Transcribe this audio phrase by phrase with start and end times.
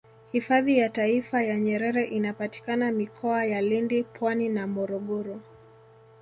[0.31, 5.41] hifadhi ya taifa ya nyerere inapatikana mikoa ya lindi pwani na morogoro